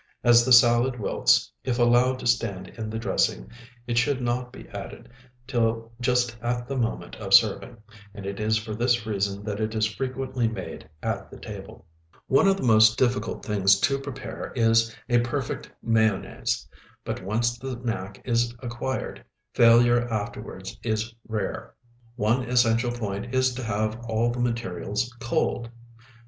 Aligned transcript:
As 0.23 0.43
the 0.43 0.51
salad 0.51 0.99
wilts 0.99 1.51
if 1.63 1.77
allowed 1.77 2.17
to 2.17 2.25
stand 2.25 2.69
in 2.69 2.89
the 2.89 2.97
dressing, 2.97 3.51
it 3.85 3.99
should 3.99 4.19
not 4.19 4.51
be 4.51 4.67
added 4.69 5.07
till 5.45 5.91
just 6.01 6.35
at 6.41 6.67
the 6.67 6.75
moment 6.75 7.17
of 7.17 7.35
serving, 7.35 7.77
and 8.11 8.25
it 8.25 8.39
is 8.39 8.57
for 8.57 8.73
this 8.73 9.05
reason 9.05 9.43
that 9.43 9.59
it 9.59 9.75
is 9.75 9.85
frequently 9.93 10.47
made 10.47 10.89
at 11.03 11.29
the 11.29 11.39
table. 11.39 11.85
One 12.25 12.47
of 12.47 12.57
the 12.57 12.63
most 12.63 12.97
difficult 12.97 13.45
things 13.45 13.79
to 13.81 13.99
prepare 13.99 14.51
is 14.55 14.91
a 15.07 15.19
perfect 15.19 15.71
mayonnaise, 15.83 16.67
but 17.05 17.23
once 17.23 17.59
the 17.59 17.75
knack 17.75 18.23
is 18.25 18.55
acquired, 18.57 19.23
failure 19.53 20.09
afterwards 20.11 20.79
is 20.81 21.13
rare. 21.27 21.75
One 22.15 22.41
essential 22.49 22.91
point 22.91 23.35
is 23.35 23.53
to 23.53 23.63
have 23.63 23.99
all 24.05 24.31
the 24.31 24.39
materials 24.39 25.15
cold. 25.19 25.69